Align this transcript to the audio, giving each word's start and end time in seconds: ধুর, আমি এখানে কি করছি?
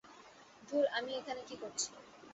ধুর, 0.69 0.85
আমি 0.97 1.11
এখানে 1.19 1.41
কি 1.47 1.55
করছি? 1.55 1.87